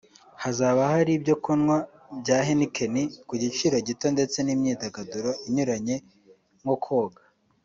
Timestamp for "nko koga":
6.61-7.21